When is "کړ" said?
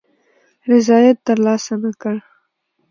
2.01-2.15